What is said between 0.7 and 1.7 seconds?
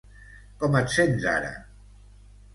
et sents ara?